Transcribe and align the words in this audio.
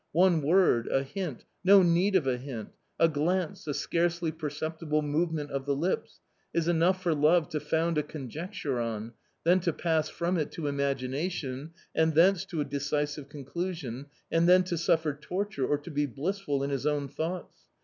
One 0.13 0.41
word, 0.41 0.87
a 0.87 1.03
hint— 1.03 1.45
no 1.63 1.83
need 1.83 2.15
of 2.15 2.25
a 2.25 2.37
hint! 2.39 2.69
a 2.99 3.07
glance, 3.07 3.67
a 3.67 3.73
scarcely 3.75 4.31
perceptible 4.31 5.03
movement 5.03 5.51
of 5.51 5.67
the 5.67 5.75
lips— 5.75 6.21
is 6.55 6.67
enough 6.67 7.03
for 7.03 7.13
love 7.13 7.49
to 7.49 7.59
found 7.59 7.99
a 7.99 8.01
con 8.01 8.27
jecture 8.27 8.83
on, 8.83 9.13
then 9.43 9.59
to 9.59 9.71
pass 9.71 10.09
from 10.09 10.39
it 10.39 10.51
to 10.53 10.65
imagination, 10.65 11.73
and 11.93 12.15
thence 12.15 12.45
to 12.45 12.61
a 12.61 12.65
decisive 12.65 13.29
conclusion, 13.29 14.07
and 14.31 14.49
then 14.49 14.63
to 14.63 14.75
suffer 14.75 15.13
torture 15.13 15.67
or 15.67 15.77
to 15.77 15.91
be 15.91 16.07
blissful 16.07 16.63
in 16.63 16.71
his 16.71 16.87
own 16.87 17.07
thoughts. 17.07 17.59